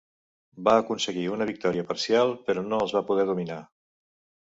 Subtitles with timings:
[0.67, 3.63] Va aconseguir una victòria parcial, però no els va poder dominar.